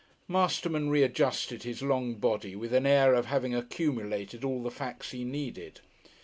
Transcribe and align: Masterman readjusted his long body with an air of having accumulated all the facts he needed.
Masterman 0.27 0.89
readjusted 0.89 1.61
his 1.61 1.83
long 1.83 2.15
body 2.15 2.55
with 2.55 2.73
an 2.73 2.87
air 2.87 3.13
of 3.13 3.27
having 3.27 3.53
accumulated 3.53 4.43
all 4.43 4.63
the 4.63 4.71
facts 4.71 5.11
he 5.11 5.23
needed. 5.23 5.79